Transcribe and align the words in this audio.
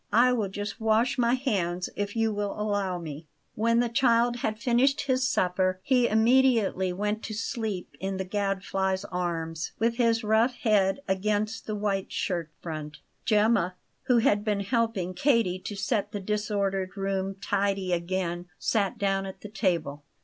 I 0.11 0.33
will 0.33 0.49
just 0.49 0.81
wash 0.81 1.19
my 1.19 1.35
hands, 1.35 1.87
if 1.95 2.15
you 2.15 2.33
will 2.33 2.59
allow 2.59 2.97
me." 2.97 3.27
When 3.53 3.81
the 3.81 3.87
child 3.87 4.37
had 4.37 4.57
finished 4.57 5.01
his 5.01 5.27
supper, 5.27 5.79
he 5.83 6.07
immediately 6.07 6.91
went 6.91 7.21
to 7.25 7.35
sleep 7.35 7.95
in 7.99 8.17
the 8.17 8.25
Gadfly's 8.25 9.05
arms, 9.05 9.73
with 9.77 9.97
his 9.97 10.23
rough 10.23 10.55
head 10.55 11.01
against 11.07 11.67
the 11.67 11.75
white 11.75 12.11
shirt 12.11 12.49
front. 12.63 12.97
Gemma, 13.25 13.75
who 14.05 14.17
had 14.17 14.43
been 14.43 14.61
helping 14.61 15.13
Katie 15.13 15.59
to 15.59 15.75
set 15.75 16.11
the 16.13 16.19
disordered 16.19 16.97
room 16.97 17.35
tidy 17.39 17.93
again, 17.93 18.47
sat 18.57 18.97
down 18.97 19.27
at 19.27 19.41
the 19.41 19.49
table. 19.49 20.03